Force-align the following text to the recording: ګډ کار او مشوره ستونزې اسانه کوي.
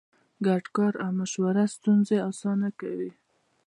ګډ 0.45 0.63
کار 0.75 0.93
او 1.03 1.11
مشوره 1.19 1.65
ستونزې 1.75 2.17
اسانه 2.29 2.69
کوي. 2.79 3.11